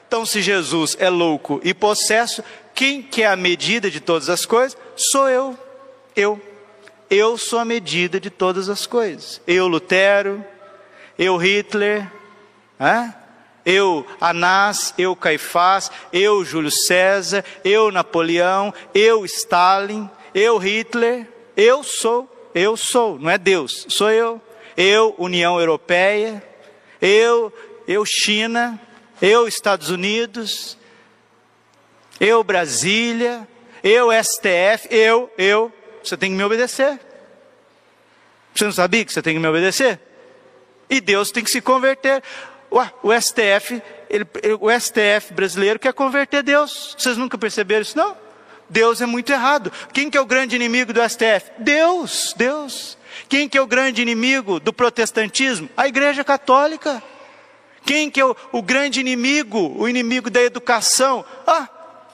Então, 0.08 0.26
se 0.26 0.42
Jesus 0.42 0.96
é 1.00 1.10
louco 1.10 1.60
e 1.64 1.74
possesso, 1.74 2.44
quem 2.74 3.02
que 3.02 3.24
é 3.24 3.28
a 3.28 3.36
medida 3.36 3.90
de 3.90 4.00
todas 4.00 4.30
as 4.30 4.46
coisas? 4.46 4.78
Sou 4.96 5.28
eu. 5.30 5.58
Eu. 6.16 6.42
Eu 7.10 7.38
sou 7.38 7.60
a 7.60 7.66
medida 7.66 8.20
de 8.20 8.30
todas 8.30 8.70
as 8.70 8.86
coisas. 8.86 9.42
Eu, 9.46 9.68
Lutero, 9.68 10.44
eu, 11.18 11.38
Hitler, 11.38 12.12
eu, 13.66 14.06
Anás, 14.20 14.94
eu, 14.98 15.16
Caifás, 15.16 15.92
eu, 16.12 16.44
Júlio 16.44 16.72
César, 16.72 17.44
eu, 17.64 17.92
Napoleão, 17.92 18.74
eu, 18.94 19.26
Stalin, 19.26 20.10
eu, 20.34 20.58
Hitler, 20.58 21.28
eu 21.56 21.84
sou, 21.84 22.30
eu 22.54 22.76
sou, 22.78 23.20
não 23.20 23.30
é 23.30 23.38
Deus, 23.38 23.86
sou 23.90 24.12
eu. 24.12 24.42
Eu, 24.78 25.16
União 25.18 25.58
Europeia, 25.60 26.44
eu, 27.02 27.52
eu, 27.88 28.06
China, 28.06 28.80
eu, 29.22 29.48
Estados 29.48 29.90
Unidos, 29.90 30.78
eu, 32.20 32.44
Brasília, 32.44 33.48
eu, 33.82 34.10
STF, 34.12 34.88
eu, 34.90 35.32
eu, 35.38 35.72
você 36.04 36.18
tem 36.18 36.32
que 36.32 36.36
me 36.36 36.44
obedecer. 36.44 37.00
Você 38.54 38.66
não 38.66 38.72
sabia 38.72 39.04
que 39.06 39.14
você 39.14 39.22
tem 39.22 39.34
que 39.34 39.40
me 39.40 39.48
obedecer? 39.48 40.00
E 40.90 41.00
Deus 41.02 41.32
tem 41.32 41.44
que 41.44 41.50
se 41.50 41.62
converter. 41.62 42.22
Ué, 42.72 42.92
o 43.04 43.14
STF, 43.14 43.82
ele, 44.10 44.26
o 44.60 44.70
STF 44.72 45.34
brasileiro 45.34 45.80
quer 45.80 45.94
converter 45.94 46.44
Deus. 46.44 46.96
Vocês 46.98 47.18
nunca 47.18 47.38
perceberam 47.38 47.82
isso, 47.82 47.98
não? 47.98 48.25
Deus 48.70 49.02
é 49.02 49.06
muito 49.06 49.32
errado. 49.32 49.72
Quem 49.94 50.10
que 50.10 50.18
é 50.18 50.22
o 50.22 50.26
grande 50.26 50.56
inimigo 50.56 50.92
do 50.94 51.02
STF? 51.08 51.52
Deus, 51.60 52.34
Deus. 52.36 52.98
Quem 53.30 53.48
que 53.48 53.58
é 53.58 53.62
o 53.62 53.68
grande 53.68 54.02
inimigo 54.02 54.60
do 54.60 54.74
protestantismo? 54.74 55.70
A 55.76 55.88
Igreja 55.88 56.24
Católica. 56.24 57.02
Quem 57.86 58.10
que 58.10 58.20
é 58.20 58.26
o, 58.26 58.36
o 58.52 58.62
grande 58.62 59.00
inimigo, 59.00 59.76
o 59.78 59.88
inimigo 59.88 60.30
da 60.30 60.42
educação? 60.42 61.24
Ah, 61.46 61.70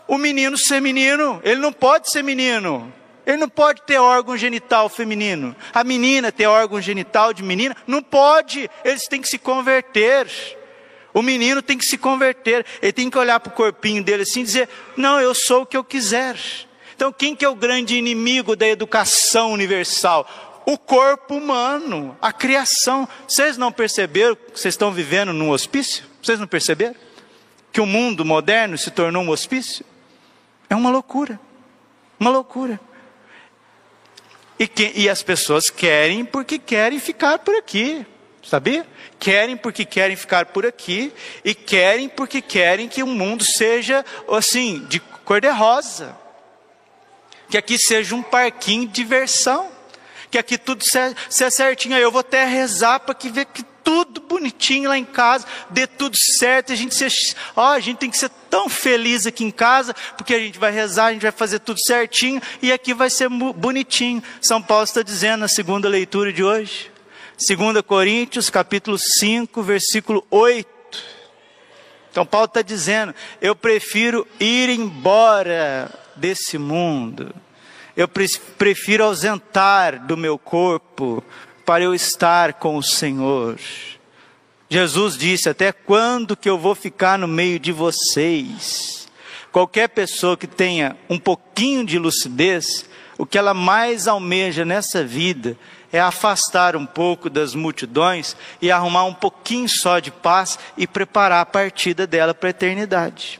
o 0.08 0.18
menino 0.18 0.58
ser 0.58 0.82
menino. 0.82 1.40
Ele 1.44 1.62
não 1.62 1.72
pode 1.72 2.12
ser 2.12 2.24
menino. 2.24 2.92
Ele 3.26 3.38
não 3.38 3.50
pode 3.50 3.82
ter 3.84 3.98
órgão 3.98 4.36
genital 4.36 4.90
feminino. 4.90 5.56
A 5.74 5.84
menina 5.84 6.32
ter 6.32 6.48
órgão 6.48 6.82
genital 6.82 7.34
de 7.34 7.44
menina. 7.44 7.76
Não 7.88 8.04
pode. 8.04 8.70
Eles 8.84 9.08
têm 9.08 9.22
que 9.22 9.30
se 9.30 9.38
converter. 9.38 10.28
O 11.14 11.22
menino 11.22 11.62
tem 11.62 11.78
que 11.78 11.86
se 11.86 11.98
converter. 11.98 12.66
Ele 12.82 12.94
tem 12.94 13.10
que 13.10 13.18
olhar 13.18 13.40
para 13.40 13.52
o 13.52 13.56
corpinho 13.56 14.04
dele 14.04 14.24
assim 14.24 14.42
e 14.42 14.44
dizer: 14.44 14.70
Não, 14.96 15.20
eu 15.20 15.34
sou 15.34 15.64
o 15.64 15.66
que 15.66 15.76
eu 15.76 15.84
quiser. 15.84 16.38
Então, 16.96 17.12
quem 17.12 17.36
que 17.36 17.44
é 17.44 17.50
o 17.50 17.56
grande 17.56 17.96
inimigo 17.96 18.56
da 18.56 18.68
educação 18.68 19.52
universal? 19.54 20.62
O 20.66 20.78
corpo 20.78 21.36
humano, 21.36 22.16
a 22.22 22.32
criação. 22.32 23.08
Vocês 23.28 23.58
não 23.58 23.72
perceberam 23.72 24.36
que 24.36 24.60
vocês 24.60 24.74
estão 24.74 24.92
vivendo 24.92 25.34
num 25.34 25.50
hospício? 25.50 26.06
Vocês 26.22 26.40
não 26.40 26.48
perceberam? 26.48 26.96
Que 27.72 27.82
o 27.82 27.86
mundo 27.86 28.24
moderno 28.24 28.78
se 28.78 28.92
tornou 28.92 29.24
um 29.24 29.30
hospício? 29.30 29.84
É 30.70 30.76
uma 30.76 30.92
loucura. 30.92 31.40
Uma 32.20 32.30
loucura. 32.30 32.80
E, 34.60 34.68
que, 34.68 34.92
e 34.96 35.10
as 35.10 35.24
pessoas 35.24 35.72
querem 35.72 36.24
porque 36.24 36.60
querem 36.60 37.00
ficar 37.00 37.40
por 37.40 37.56
aqui, 37.56 38.06
sabia? 38.44 38.86
Querem 39.22 39.56
porque 39.56 39.86
querem 39.86 40.16
ficar 40.16 40.48
por 40.48 40.66
aqui 40.66 41.14
e 41.46 41.54
querem 41.54 42.10
porque 42.10 42.42
querem 42.42 42.88
que 42.88 43.04
o 43.04 43.08
mundo 43.08 43.46
seja 43.46 44.04
assim, 44.28 44.84
de 44.90 45.00
cor-de-rosa. 45.00 46.18
Que 47.48 47.56
aqui 47.56 47.78
seja 47.78 48.16
um 48.16 48.24
parquinho 48.24 48.88
de 48.88 48.94
diversão. 48.94 49.70
Que 50.32 50.40
aqui 50.40 50.58
tudo 50.58 50.84
seja 50.84 51.52
certinho. 51.52 51.96
Eu 52.00 52.12
vou 52.12 52.22
até 52.22 52.46
rezar 52.46 53.02
para 53.02 53.14
que 53.14 53.30
ver 53.30 53.46
que 53.46 53.64
tudo 53.84 54.22
bonitinho 54.22 54.90
lá 54.90 54.98
em 54.98 55.06
casa, 55.06 55.46
dê 55.70 55.86
tudo 55.86 56.16
certo, 56.16 56.72
a 56.72 56.76
gente, 56.76 56.96
ó, 57.56 57.74
a 57.74 57.80
gente 57.80 57.98
tem 57.98 58.10
que 58.10 58.18
ser 58.18 58.30
tão 58.50 58.70
feliz 58.70 59.26
aqui 59.26 59.44
em 59.44 59.52
casa, 59.52 59.94
porque 60.16 60.36
a 60.36 60.40
gente 60.40 60.60
vai 60.60 60.72
rezar, 60.72 61.08
a 61.08 61.14
gente 61.14 61.24
vai 61.24 61.32
fazer 61.32 61.60
tudo 61.60 61.80
certinho, 61.80 62.42
e 62.62 62.72
aqui 62.72 62.94
vai 62.94 63.10
ser 63.10 63.28
bonitinho. 63.30 64.22
São 64.40 64.62
Paulo 64.62 64.84
está 64.84 65.02
dizendo 65.02 65.42
na 65.42 65.48
segunda 65.48 65.90
leitura 65.90 66.32
de 66.32 66.44
hoje, 66.44 66.91
2 67.44 67.82
Coríntios, 67.82 68.52
capítulo 68.52 69.00
5, 69.00 69.64
versículo 69.64 70.24
8. 70.30 70.70
Então 72.12 72.24
Paulo 72.24 72.46
está 72.46 72.62
dizendo, 72.62 73.16
eu 73.42 73.56
prefiro 73.56 74.28
ir 74.40 74.70
embora 74.70 75.92
desse 76.16 76.60
mundo, 76.60 77.34
eu 77.98 78.08
prefiro 78.08 79.06
ausentar 79.06 80.06
do 80.06 80.16
meu 80.16 80.38
corpo, 80.38 81.24
para 81.66 81.84
eu 81.84 81.96
estar 81.96 82.54
com 82.54 82.78
o 82.78 82.84
Senhor. 82.84 83.60
Jesus 84.70 85.18
disse: 85.18 85.50
Até 85.50 85.72
quando 85.72 86.38
que 86.38 86.50
eu 86.50 86.60
vou 86.60 86.76
ficar 86.76 87.18
no 87.18 87.28
meio 87.28 87.58
de 87.58 87.72
vocês? 87.72 89.10
Qualquer 89.52 89.90
pessoa 89.90 90.38
que 90.38 90.48
tenha 90.48 90.96
um 91.10 91.18
pouquinho 91.18 91.84
de 91.84 91.98
lucidez, 91.98 92.86
o 93.18 93.26
que 93.26 93.38
ela 93.38 93.54
mais 93.54 94.08
almeja 94.08 94.64
nessa 94.64 95.04
vida 95.04 95.58
é 95.92 96.00
afastar 96.00 96.76
um 96.76 96.86
pouco 96.86 97.30
das 97.30 97.54
multidões 97.54 98.36
e 98.62 98.72
arrumar 98.72 99.06
um 99.06 99.14
pouquinho 99.14 99.68
só 99.68 100.00
de 100.00 100.12
paz 100.12 100.58
e 100.78 100.88
preparar 100.88 101.42
a 101.42 101.46
partida 101.46 102.08
dela 102.08 102.34
para 102.34 102.50
a 102.50 102.52
eternidade. 102.52 103.40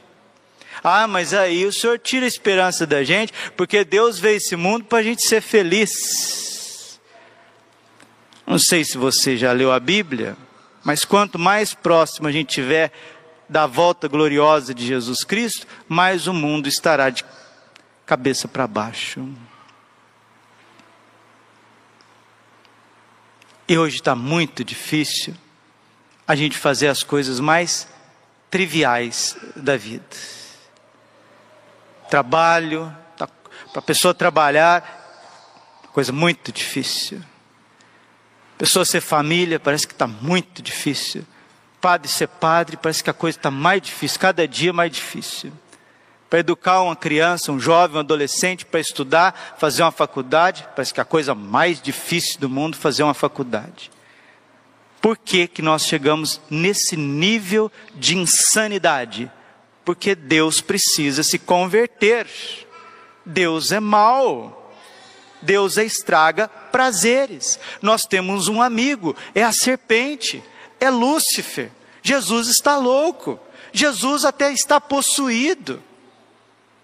Ah, 0.84 1.06
mas 1.06 1.32
aí 1.32 1.64
o 1.64 1.72
Senhor 1.72 1.98
tira 1.98 2.24
a 2.24 2.28
esperança 2.28 2.86
da 2.86 3.04
gente, 3.04 3.32
porque 3.56 3.84
Deus 3.84 4.18
veio 4.18 4.36
esse 4.36 4.56
mundo 4.56 4.84
para 4.84 4.98
a 4.98 5.02
gente 5.02 5.22
ser 5.22 5.40
feliz. 5.40 7.00
Não 8.46 8.58
sei 8.58 8.84
se 8.84 8.98
você 8.98 9.36
já 9.36 9.52
leu 9.52 9.72
a 9.72 9.78
Bíblia, 9.78 10.36
mas 10.82 11.04
quanto 11.04 11.38
mais 11.38 11.72
próximo 11.72 12.26
a 12.26 12.32
gente 12.32 12.48
tiver 12.54 12.92
da 13.48 13.66
volta 13.66 14.08
gloriosa 14.08 14.74
de 14.74 14.84
Jesus 14.84 15.22
Cristo, 15.24 15.66
mais 15.88 16.26
o 16.26 16.32
mundo 16.32 16.66
estará 16.66 17.10
de 17.10 17.24
cabeça 18.04 18.48
para 18.48 18.66
baixo. 18.66 19.28
E 23.68 23.78
hoje 23.78 23.96
está 23.96 24.14
muito 24.14 24.64
difícil 24.64 25.34
a 26.26 26.34
gente 26.34 26.56
fazer 26.56 26.88
as 26.88 27.02
coisas 27.02 27.38
mais 27.40 27.88
triviais 28.50 29.36
da 29.56 29.76
vida. 29.76 30.04
Trabalho, 32.10 32.94
tá, 33.16 33.26
para 33.26 33.78
a 33.78 33.82
pessoa 33.82 34.12
trabalhar, 34.12 35.02
coisa 35.92 36.12
muito 36.12 36.52
difícil. 36.52 37.22
Pessoa 38.58 38.84
ser 38.84 39.00
família 39.00 39.58
parece 39.58 39.86
que 39.86 39.92
está 39.92 40.06
muito 40.06 40.62
difícil. 40.62 41.24
Padre 41.80 42.08
ser 42.08 42.28
padre 42.28 42.76
parece 42.76 43.02
que 43.02 43.10
a 43.10 43.14
coisa 43.14 43.38
está 43.38 43.50
mais 43.50 43.82
difícil, 43.82 44.20
cada 44.20 44.46
dia 44.46 44.72
mais 44.72 44.92
difícil. 44.92 45.52
Para 46.32 46.40
educar 46.40 46.80
uma 46.80 46.96
criança, 46.96 47.52
um 47.52 47.60
jovem, 47.60 47.98
um 47.98 48.00
adolescente, 48.00 48.64
para 48.64 48.80
estudar, 48.80 49.54
fazer 49.58 49.82
uma 49.82 49.92
faculdade, 49.92 50.66
parece 50.74 50.94
que 50.94 50.98
a 50.98 51.04
coisa 51.04 51.34
mais 51.34 51.78
difícil 51.78 52.40
do 52.40 52.48
mundo 52.48 52.74
fazer 52.74 53.02
uma 53.02 53.12
faculdade. 53.12 53.90
Por 54.98 55.18
que, 55.18 55.46
que 55.46 55.60
nós 55.60 55.84
chegamos 55.84 56.40
nesse 56.48 56.96
nível 56.96 57.70
de 57.94 58.16
insanidade? 58.16 59.30
Porque 59.84 60.14
Deus 60.14 60.62
precisa 60.62 61.22
se 61.22 61.38
converter. 61.38 62.26
Deus 63.26 63.70
é 63.70 63.78
mau. 63.78 64.72
Deus 65.42 65.76
estraga 65.76 66.48
prazeres. 66.48 67.60
Nós 67.82 68.06
temos 68.06 68.48
um 68.48 68.62
amigo, 68.62 69.14
é 69.34 69.42
a 69.42 69.52
serpente, 69.52 70.42
é 70.80 70.88
Lúcifer. 70.88 71.70
Jesus 72.02 72.48
está 72.48 72.78
louco. 72.78 73.38
Jesus 73.70 74.24
até 74.24 74.50
está 74.50 74.80
possuído. 74.80 75.91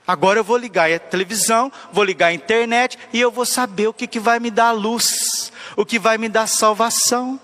Agora 0.09 0.39
eu 0.39 0.45
vou 0.45 0.57
ligar 0.57 0.91
a 0.91 0.99
televisão, 0.99 1.71
vou 1.93 2.03
ligar 2.03 2.29
a 2.29 2.33
internet 2.33 2.99
e 3.13 3.21
eu 3.21 3.31
vou 3.31 3.45
saber 3.45 3.89
o 3.89 3.93
que, 3.93 4.07
que 4.07 4.19
vai 4.19 4.41
me 4.41 4.51
dar 4.51 4.73
luz, 4.73 5.53
o 5.77 5.85
que 5.85 5.99
vai 5.99 6.17
me 6.17 6.31
dar 6.31 6.47
salvação. 6.47 7.39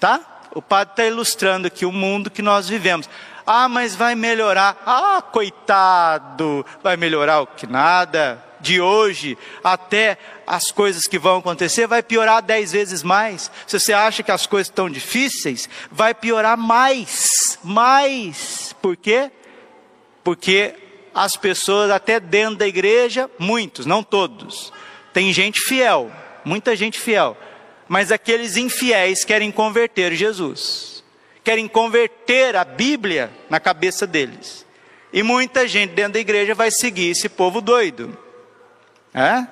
Tá? 0.00 0.20
O 0.52 0.60
padre 0.60 0.94
está 0.94 1.04
ilustrando 1.04 1.68
aqui 1.68 1.86
o 1.86 1.92
mundo 1.92 2.28
que 2.28 2.42
nós 2.42 2.68
vivemos. 2.68 3.08
Ah, 3.46 3.68
mas 3.68 3.94
vai 3.94 4.16
melhorar. 4.16 4.82
Ah, 4.84 5.22
coitado, 5.22 6.66
vai 6.82 6.96
melhorar 6.96 7.42
o 7.42 7.46
que 7.46 7.68
nada 7.68 8.44
de 8.60 8.80
hoje 8.80 9.38
até 9.62 10.18
as 10.44 10.72
coisas 10.72 11.06
que 11.06 11.20
vão 11.20 11.38
acontecer, 11.38 11.86
vai 11.86 12.02
piorar 12.02 12.42
dez 12.42 12.72
vezes 12.72 13.04
mais. 13.04 13.48
Se 13.64 13.78
você 13.78 13.92
acha 13.92 14.24
que 14.24 14.32
as 14.32 14.44
coisas 14.44 14.66
estão 14.66 14.90
difíceis, 14.90 15.68
vai 15.88 16.12
piorar 16.14 16.58
mais, 16.58 17.60
mais. 17.62 18.74
Por 18.82 18.96
quê? 18.96 19.30
Porque 20.24 20.87
as 21.14 21.36
pessoas, 21.36 21.90
até 21.90 22.20
dentro 22.20 22.56
da 22.56 22.66
igreja, 22.66 23.30
muitos, 23.38 23.86
não 23.86 24.02
todos, 24.02 24.72
tem 25.12 25.32
gente 25.32 25.60
fiel, 25.60 26.10
muita 26.44 26.76
gente 26.76 26.98
fiel, 26.98 27.36
mas 27.88 28.12
aqueles 28.12 28.56
infiéis 28.56 29.24
querem 29.24 29.50
converter 29.50 30.14
Jesus, 30.14 31.02
querem 31.42 31.66
converter 31.66 32.54
a 32.56 32.64
Bíblia 32.64 33.30
na 33.48 33.58
cabeça 33.58 34.06
deles. 34.06 34.66
E 35.12 35.22
muita 35.22 35.66
gente 35.66 35.94
dentro 35.94 36.12
da 36.14 36.20
igreja 36.20 36.54
vai 36.54 36.70
seguir 36.70 37.10
esse 37.10 37.28
povo 37.28 37.60
doido. 37.60 38.16
É? 39.14 39.46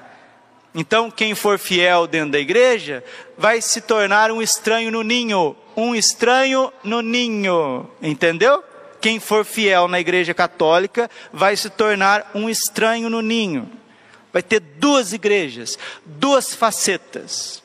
Então, 0.74 1.10
quem 1.10 1.34
for 1.34 1.58
fiel 1.58 2.06
dentro 2.06 2.32
da 2.32 2.38
igreja 2.38 3.02
vai 3.38 3.62
se 3.62 3.80
tornar 3.80 4.30
um 4.30 4.42
estranho 4.42 4.90
no 4.90 5.02
ninho. 5.02 5.56
Um 5.74 5.94
estranho 5.94 6.70
no 6.84 7.00
ninho. 7.00 7.88
Entendeu? 8.02 8.62
Quem 9.00 9.20
for 9.20 9.44
fiel 9.44 9.88
na 9.88 10.00
igreja 10.00 10.34
católica 10.34 11.10
vai 11.32 11.56
se 11.56 11.70
tornar 11.70 12.30
um 12.34 12.48
estranho 12.48 13.08
no 13.08 13.22
ninho. 13.22 13.70
Vai 14.32 14.42
ter 14.42 14.60
duas 14.60 15.12
igrejas, 15.12 15.78
duas 16.04 16.54
facetas. 16.54 17.62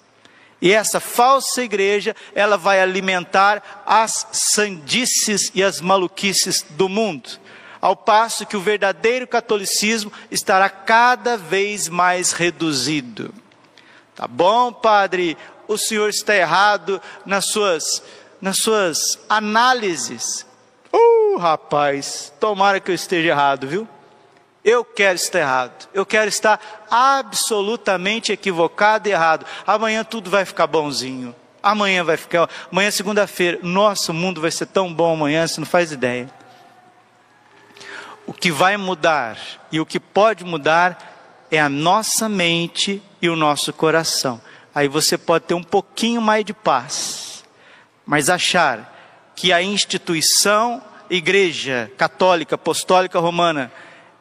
E 0.62 0.72
essa 0.72 1.00
falsa 1.00 1.64
igreja, 1.64 2.16
ela 2.36 2.58
vai 2.58 2.80
alimentar 2.80 3.84
as 3.86 4.28
sandices 4.32 5.52
e 5.56 5.64
as 5.64 5.82
maluquices 5.82 6.64
do 6.70 6.88
mundo 6.88 7.42
ao 7.82 7.96
passo 7.96 8.46
que 8.46 8.56
o 8.56 8.62
verdadeiro 8.62 9.28
catolicismo 9.28 10.14
estará 10.30 10.70
cada 10.70 11.36
vez 11.36 11.90
mais 11.90 12.32
reduzido. 12.32 13.34
Tá 14.16 14.28
bom, 14.28 14.72
padre, 14.72 15.36
o 15.68 15.78
senhor 15.78 16.10
está 16.10 16.36
errado 16.36 17.02
nas 17.26 17.46
suas, 17.48 18.04
nas 18.40 18.58
suas 18.58 19.18
análises. 19.28 20.46
Uh, 21.34 21.38
rapaz, 21.38 22.34
tomara 22.40 22.80
que 22.80 22.92
eu 22.92 22.96
esteja 22.96 23.30
errado, 23.30 23.68
viu? 23.68 23.88
Eu 24.64 24.86
quero 24.86 25.16
estar 25.16 25.40
errado. 25.40 25.90
Eu 25.94 26.06
quero 26.06 26.30
estar 26.30 26.60
absolutamente 26.90 28.32
equivocado 28.32 29.08
e 29.08 29.12
errado. 29.12 29.46
Amanhã 29.66 30.04
tudo 30.04 30.30
vai 30.30 30.46
ficar 30.46 30.68
bonzinho. 30.68 31.36
Amanhã 31.64 32.04
vai 32.04 32.18
ficar. 32.18 32.50
Amanhã 32.72 32.88
é 32.88 32.92
segunda-feira. 32.92 33.60
Nossa, 33.64 34.12
o 34.12 34.16
mundo 34.16 34.40
vai 34.40 34.52
ser 34.52 34.68
tão 34.68 34.94
bom 34.94 35.14
amanhã, 35.14 35.48
você 35.48 35.60
não 35.60 35.68
faz 35.68 35.92
ideia 35.92 36.30
o 38.26 38.34
que 38.34 38.50
vai 38.50 38.78
mudar 38.78 39.38
e 39.72 39.80
o 39.80 39.86
que 39.86 40.00
pode 40.00 40.46
mudar 40.46 41.46
é 41.52 41.60
a 41.60 41.68
nossa 41.68 42.30
mente 42.30 43.04
e 43.22 43.30
o 43.30 43.36
nosso 43.36 43.74
coração. 43.74 44.42
Aí 44.74 44.88
você 44.88 45.18
pode 45.18 45.46
ter 45.46 45.54
um 45.54 45.64
pouquinho 45.64 46.22
mais 46.22 46.46
de 46.46 46.54
paz, 46.54 47.44
mas 48.06 48.30
achar 48.30 49.32
que 49.36 49.52
a 49.52 49.62
instituição 49.62 50.82
Igreja 51.12 51.92
Católica 51.98 52.56
Apostólica 52.56 53.20
Romana 53.20 53.72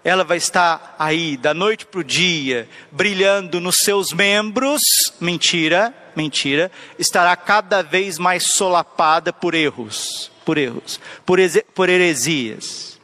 ela 0.02 0.24
vai 0.24 0.38
estar 0.38 0.96
aí 0.98 1.36
da 1.36 1.52
noite 1.52 1.84
para 1.84 2.00
o 2.00 2.04
dia, 2.04 2.68
brilhando 2.90 3.60
nos 3.60 3.78
seus 3.78 4.12
membros, 4.12 4.82
mentira, 5.20 5.94
mentira, 6.16 6.70
estará 6.98 7.36
cada 7.36 7.82
vez 7.82 8.18
mais 8.18 8.54
solapada 8.54 9.32
por 9.32 9.54
erros, 9.54 10.32
por 10.44 10.56
erros, 10.56 10.98
por, 11.26 11.38
por 11.74 11.88
heresias. 11.88 12.98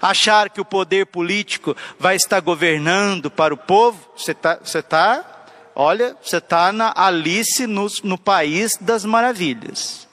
Achar 0.00 0.50
que 0.50 0.60
o 0.60 0.64
poder 0.64 1.06
político 1.06 1.76
vai 1.98 2.14
estar 2.14 2.40
governando 2.40 3.30
para 3.30 3.54
o 3.54 3.56
povo, 3.56 3.98
você 4.16 4.32
está, 4.32 4.56
você 4.62 4.82
tá, 4.82 5.46
olha, 5.74 6.14
você 6.22 6.36
está 6.36 6.70
na 6.72 6.92
Alice 6.94 7.66
no, 7.66 7.86
no 8.04 8.18
país 8.18 8.76
das 8.80 9.04
maravilhas. 9.04 10.06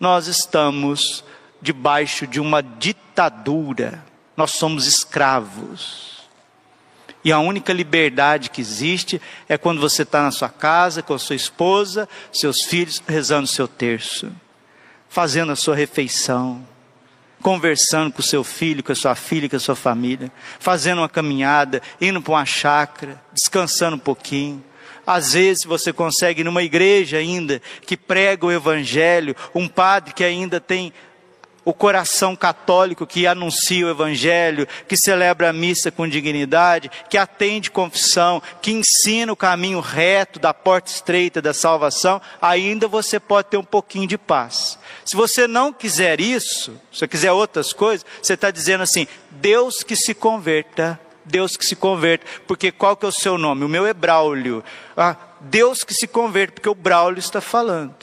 Nós 0.00 0.26
estamos 0.26 1.22
debaixo 1.60 2.26
de 2.26 2.40
uma 2.40 2.62
ditadura, 2.62 4.04
nós 4.36 4.52
somos 4.52 4.86
escravos. 4.86 6.20
E 7.22 7.30
a 7.30 7.38
única 7.38 7.72
liberdade 7.72 8.48
que 8.48 8.60
existe 8.60 9.20
é 9.48 9.58
quando 9.58 9.80
você 9.80 10.02
está 10.02 10.22
na 10.22 10.30
sua 10.30 10.48
casa, 10.48 11.02
com 11.02 11.12
a 11.12 11.18
sua 11.18 11.36
esposa, 11.36 12.08
seus 12.32 12.62
filhos, 12.64 13.02
rezando 13.06 13.44
o 13.44 13.48
seu 13.48 13.68
terço, 13.68 14.32
fazendo 15.08 15.52
a 15.52 15.56
sua 15.56 15.76
refeição 15.76 16.66
conversando 17.42 18.12
com 18.12 18.20
o 18.20 18.24
seu 18.24 18.44
filho, 18.44 18.82
com 18.82 18.92
a 18.92 18.94
sua 18.94 19.14
filha, 19.14 19.48
com 19.48 19.56
a 19.56 19.60
sua 19.60 19.74
família, 19.74 20.30
fazendo 20.58 20.98
uma 20.98 21.08
caminhada, 21.08 21.80
indo 22.00 22.20
para 22.20 22.32
uma 22.32 22.44
chácara, 22.44 23.20
descansando 23.32 23.96
um 23.96 24.00
pouquinho, 24.00 24.62
Às 25.06 25.32
vezes 25.32 25.64
você 25.64 25.92
consegue 25.92 26.44
numa 26.44 26.62
igreja 26.62 27.16
ainda 27.16 27.60
que 27.84 27.96
prega 27.96 28.46
o 28.46 28.52
evangelho, 28.52 29.34
um 29.54 29.66
padre 29.66 30.12
que 30.12 30.22
ainda 30.22 30.60
tem 30.60 30.92
o 31.64 31.72
coração 31.72 32.34
católico 32.34 33.06
que 33.06 33.26
anuncia 33.26 33.86
o 33.86 33.90
Evangelho, 33.90 34.66
que 34.88 34.96
celebra 34.96 35.50
a 35.50 35.52
missa 35.52 35.90
com 35.90 36.08
dignidade, 36.08 36.90
que 37.08 37.18
atende 37.18 37.70
confissão, 37.70 38.42
que 38.60 38.72
ensina 38.72 39.32
o 39.32 39.36
caminho 39.36 39.80
reto 39.80 40.38
da 40.38 40.54
porta 40.54 40.90
estreita 40.90 41.42
da 41.42 41.52
salvação, 41.52 42.20
ainda 42.40 42.88
você 42.88 43.20
pode 43.20 43.48
ter 43.48 43.56
um 43.56 43.64
pouquinho 43.64 44.06
de 44.06 44.18
paz. 44.18 44.78
Se 45.04 45.16
você 45.16 45.46
não 45.46 45.72
quiser 45.72 46.20
isso, 46.20 46.72
se 46.92 47.00
você 47.00 47.08
quiser 47.08 47.32
outras 47.32 47.72
coisas, 47.72 48.06
você 48.22 48.34
está 48.34 48.50
dizendo 48.50 48.82
assim: 48.82 49.06
Deus 49.30 49.82
que 49.82 49.96
se 49.96 50.14
converta. 50.14 50.98
Deus 51.22 51.56
que 51.56 51.64
se 51.64 51.76
converta, 51.76 52.26
porque 52.46 52.72
qual 52.72 52.96
que 52.96 53.04
é 53.04 53.08
o 53.08 53.12
seu 53.12 53.38
nome? 53.38 53.64
O 53.64 53.68
meu 53.68 53.86
é 53.86 53.94
Braulio. 53.94 54.64
Ah, 54.96 55.14
Deus 55.40 55.84
que 55.84 55.94
se 55.94 56.08
converta, 56.08 56.54
porque 56.54 56.68
o 56.68 56.74
Braulio 56.74 57.20
está 57.20 57.40
falando. 57.40 57.94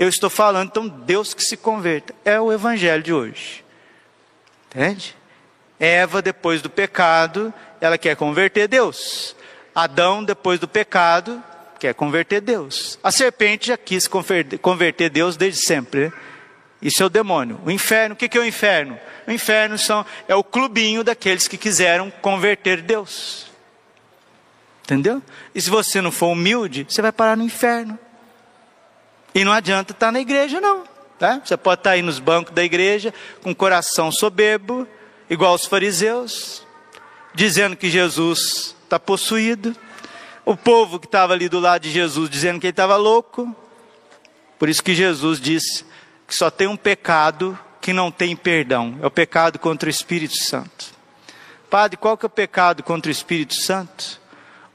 Eu 0.00 0.08
estou 0.08 0.30
falando, 0.30 0.68
então, 0.68 0.88
Deus 0.88 1.34
que 1.34 1.42
se 1.42 1.58
converta. 1.58 2.14
É 2.24 2.40
o 2.40 2.50
evangelho 2.50 3.02
de 3.02 3.12
hoje. 3.12 3.62
Entende? 4.66 5.14
Eva, 5.78 6.22
depois 6.22 6.62
do 6.62 6.70
pecado, 6.70 7.52
ela 7.82 7.98
quer 7.98 8.16
converter 8.16 8.66
Deus. 8.66 9.36
Adão, 9.74 10.24
depois 10.24 10.58
do 10.58 10.66
pecado, 10.66 11.44
quer 11.78 11.92
converter 11.92 12.40
Deus. 12.40 12.98
A 13.02 13.12
serpente 13.12 13.66
já 13.66 13.76
quis 13.76 14.08
converter 14.08 15.10
Deus 15.10 15.36
desde 15.36 15.60
sempre. 15.60 16.06
Né? 16.06 16.12
Isso 16.80 17.02
é 17.02 17.06
o 17.06 17.10
demônio. 17.10 17.60
O 17.66 17.70
inferno, 17.70 18.14
o 18.14 18.16
que 18.16 18.38
é 18.38 18.40
o 18.40 18.46
inferno? 18.46 18.98
O 19.26 19.30
inferno 19.30 19.76
são, 19.76 20.06
é 20.26 20.34
o 20.34 20.42
clubinho 20.42 21.04
daqueles 21.04 21.46
que 21.46 21.58
quiseram 21.58 22.10
converter 22.22 22.80
Deus. 22.80 23.50
Entendeu? 24.84 25.22
E 25.54 25.60
se 25.60 25.68
você 25.68 26.00
não 26.00 26.10
for 26.10 26.28
humilde, 26.28 26.86
você 26.88 27.02
vai 27.02 27.12
parar 27.12 27.36
no 27.36 27.44
inferno. 27.44 27.98
E 29.34 29.44
não 29.44 29.52
adianta 29.52 29.92
estar 29.92 30.10
na 30.10 30.20
igreja, 30.20 30.60
não. 30.60 30.84
Tá? 31.18 31.40
Você 31.44 31.56
pode 31.56 31.80
estar 31.80 31.90
aí 31.90 32.02
nos 32.02 32.18
bancos 32.18 32.54
da 32.54 32.64
igreja 32.64 33.12
com 33.42 33.54
coração 33.54 34.10
soberbo, 34.10 34.88
igual 35.28 35.54
os 35.54 35.66
fariseus, 35.66 36.66
dizendo 37.34 37.76
que 37.76 37.90
Jesus 37.90 38.74
está 38.84 38.98
possuído. 38.98 39.76
O 40.44 40.56
povo 40.56 40.98
que 40.98 41.06
estava 41.06 41.34
ali 41.34 41.48
do 41.48 41.60
lado 41.60 41.82
de 41.82 41.90
Jesus 41.90 42.28
dizendo 42.30 42.58
que 42.58 42.66
ele 42.66 42.72
estava 42.72 42.96
louco. 42.96 43.54
Por 44.58 44.68
isso 44.68 44.82
que 44.82 44.94
Jesus 44.94 45.40
disse 45.40 45.84
que 46.26 46.34
só 46.34 46.50
tem 46.50 46.66
um 46.66 46.76
pecado 46.76 47.58
que 47.80 47.92
não 47.92 48.10
tem 48.10 48.34
perdão. 48.34 48.98
É 49.02 49.06
o 49.06 49.10
pecado 49.10 49.58
contra 49.58 49.86
o 49.86 49.90
Espírito 49.90 50.36
Santo. 50.36 50.86
Padre, 51.68 51.96
qual 51.96 52.16
que 52.16 52.24
é 52.24 52.28
o 52.28 52.30
pecado 52.30 52.82
contra 52.82 53.08
o 53.08 53.12
Espírito 53.12 53.54
Santo? 53.54 54.20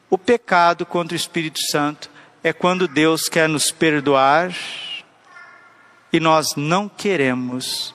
O 0.10 0.18
pecado 0.18 0.86
contra 0.86 1.14
o 1.14 1.18
Espírito 1.18 1.60
Santo 1.60 2.10
é 2.46 2.54
quando 2.54 2.88
Deus 2.88 3.28
quer 3.28 3.50
nos 3.50 3.72
perdoar 3.72 4.56
e 6.14 6.20
nós 6.20 6.56
não 6.56 6.88
queremos 6.88 7.92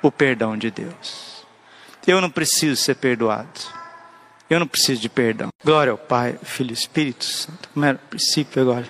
o 0.00 0.10
perdão 0.10 0.56
de 0.56 0.70
Deus. 0.70 1.44
Eu 2.06 2.18
não 2.18 2.30
preciso 2.30 2.76
ser 2.76 2.94
perdoado. 2.94 3.60
Eu 4.48 4.58
não 4.58 4.66
preciso 4.66 5.02
de 5.02 5.10
perdão. 5.10 5.50
Glória 5.62 5.90
ao 5.90 5.98
Pai, 5.98 6.38
Filho 6.42 6.70
e 6.70 6.72
Espírito 6.72 7.26
Santo. 7.26 7.68
Como 7.74 7.84
era 7.84 7.98
o 7.98 8.08
princípio 8.08 8.62
agora. 8.62 8.86